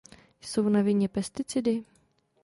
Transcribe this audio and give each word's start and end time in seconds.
Jsou 0.41 0.69
na 0.69 0.81
vině 0.81 1.07
pesticidy? 1.09 1.83